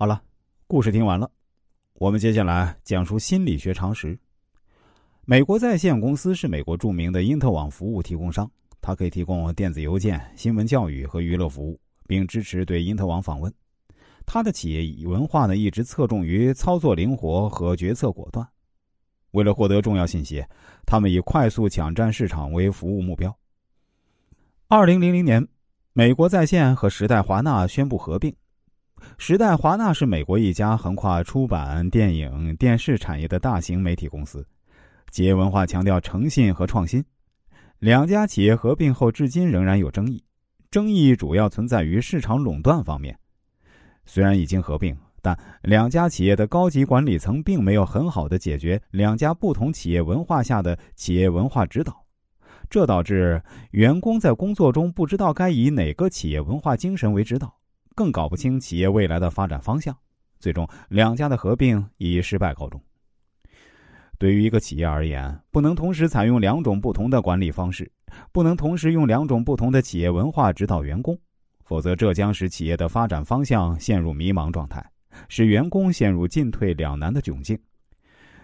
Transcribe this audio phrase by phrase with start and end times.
[0.00, 0.22] 好了，
[0.66, 1.30] 故事听完了，
[1.96, 4.18] 我们接下来讲述心理学常识。
[5.26, 8.50] 美国在线公司是美国著名的因特网服务提供商，
[8.80, 11.78] 它可以提供电子邮件、新闻教育和娱乐服务，
[12.08, 13.52] 并支持对因特网访问。
[14.24, 18.48] 它的企业文化呢，一直侧重于操作灵活和决策果断。
[19.32, 20.42] 为了获得重要信息，
[20.86, 23.36] 他们以快速抢占市场为服务目标。
[24.66, 25.46] 二零零零年，
[25.92, 28.34] 美国在线和时代华纳宣布合并。
[29.18, 34.46] 时代华纳是美国一家横跨出版、电影、电视产业的大型媒体公司，
[35.10, 37.04] 企业文化强调诚信和创新。
[37.78, 40.22] 两家企业合并后，至今仍然有争议，
[40.70, 43.18] 争议主要存在于市场垄断方面。
[44.04, 52.04] 虽然已经合并，但两家企业的高级管理层并没有很好的解决两家不同企业文化下的企业文化指导，
[52.68, 57.59] 这导致员工在工作中不知道该以哪个企业文化精神为指导。
[57.94, 59.96] 更搞不清企业未来的发展方向，
[60.38, 62.80] 最终两家的合并以失败告终。
[64.18, 67.90] 对于一个企业而言，不能同时采用两种不同的管理方式，
[68.32, 71.18] 不能同时用两种不同的企业文化指导员工，
[71.64, 74.84] 否则这将使企业的发展方向陷入迷茫状态，
[75.28, 77.58] 使员工陷入进退两难的窘境。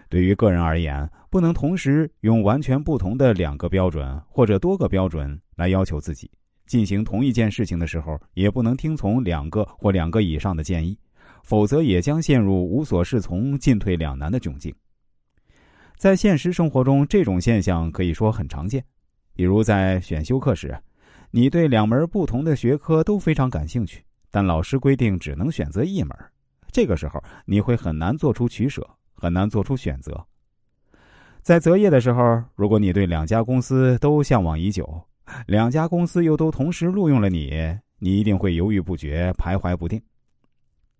[0.09, 6.31] 对于个人而言，不能同时用完全不同的两个标准或者多个标准来要求自己。
[6.67, 10.95] 进行同一件事情的时候，也不能听从两个或两个以上的建议，
[11.41, 14.71] 否则也将陷入无所适从、进退两难的窘境。
[15.95, 18.83] 在现实生活中，这种现象可以说很常见。
[19.33, 20.77] 比如在选修课时，
[21.31, 26.09] 你对两门不同的学科都非常感兴趣，但老师规定只能选择一门，
[26.71, 30.23] 这个时候你会很难做出取舍，很难做出选择。
[31.41, 35.01] 在择业的时候，如果你对两家公司都向往已久，
[35.45, 37.53] 两家公司又都同时录用了你，
[37.99, 40.01] 你一定会犹豫不决、徘徊不定。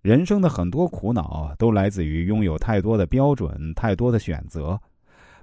[0.02, 4.80] 人生的很多苦恼都来自于拥有太多的标准、太多的选择。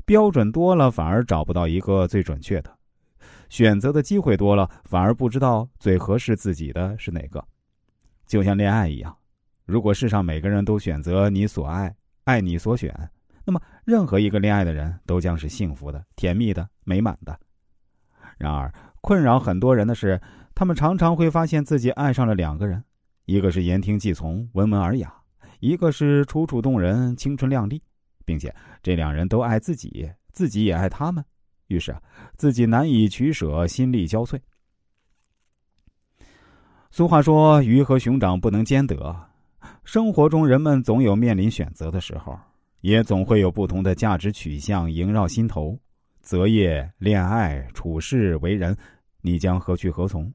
[0.07, 2.71] 标准多了，反而找不到一个最准确的；
[3.49, 7.43] 选择的机会多了，反而不知道最合适自己的是哪个。
[8.27, 9.15] 就像恋爱一样，
[9.65, 11.95] 如果世上每个人都选择你所爱、
[12.25, 12.95] 爱你所选，
[13.45, 17.39] 那么任何一个恋爱的人都将是幸福的、甜蜜的、美满的。
[18.45, 20.21] 然而，困扰很多人的是，
[20.55, 22.85] 他们常常会发现自己爱上了两个人，
[23.25, 25.11] 一个是言听计从、温文尔雅，
[25.61, 27.83] 一个是楚楚动人、青春靓丽，
[28.27, 31.25] 并且这两人都爱自己，自己也爱他们，
[31.69, 31.99] 于是啊
[32.37, 34.39] 自己难以取舍，心力交瘁。
[36.91, 39.17] 俗话说：“鱼和熊掌不能兼得。”
[39.85, 42.39] 生活中，人们总有面临选择的时候，
[42.83, 45.79] 也总会有不同的价值取向萦绕心头。
[46.25, 48.75] 择业、恋爱、处事、为人，
[49.21, 50.33] 你将何去何从？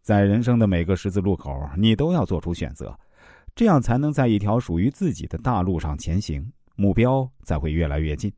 [0.00, 2.98] 在人生的每个十字路口，你都要做出选择，
[3.54, 8.32] 这样才能在一条属于自己的大路上前行，目标才会越来越近。